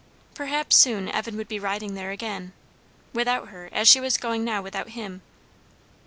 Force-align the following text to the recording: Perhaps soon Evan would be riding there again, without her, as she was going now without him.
Perhaps 0.33 0.77
soon 0.77 1.07
Evan 1.09 1.37
would 1.37 1.47
be 1.47 1.59
riding 1.59 1.93
there 1.93 2.09
again, 2.09 2.53
without 3.13 3.49
her, 3.49 3.69
as 3.71 3.87
she 3.87 3.99
was 3.99 4.17
going 4.17 4.43
now 4.43 4.59
without 4.59 4.89
him. 4.97 5.21